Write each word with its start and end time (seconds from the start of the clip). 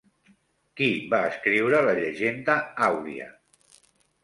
Qui 0.79 0.87
va 1.11 1.19
escriure 1.33 1.83
la 1.89 1.95
Llegenda 2.01 2.59
àuria? 2.89 3.31